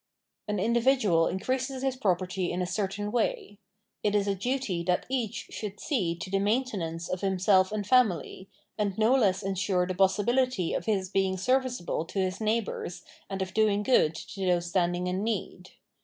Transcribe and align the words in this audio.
An 0.47 0.59
individual 0.59 1.27
increases 1.27 1.83
his 1.83 1.95
property 1.95 2.51
in 2.51 2.59
a 2.59 2.65
certain 2.65 3.11
way. 3.11 3.59
It 4.01 4.15
is 4.15 4.25
a 4.27 4.33
duty 4.33 4.81
that 4.85 5.05
each 5.09 5.45
should 5.51 5.79
see 5.79 6.15
to 6.15 6.31
the 6.31 6.39
maintenance 6.39 7.07
of 7.07 7.21
himself 7.21 7.71
and 7.71 7.85
family, 7.85 8.49
and 8.79 8.97
no 8.97 9.13
less 9.13 9.43
ensure 9.43 9.85
the 9.85 9.93
possibility 9.93 10.73
of 10.73 10.87
his 10.87 11.07
being 11.09 11.37
serviceable 11.37 12.05
to 12.05 12.17
his 12.19 12.41
neighbours 12.41 13.03
and 13.29 13.43
of 13.43 13.53
doing 13.53 13.83
good 13.83 14.15
to 14.15 14.43
those 14.43 14.65
standing 14.65 15.05
in 15.05 15.23
need. 15.23 15.69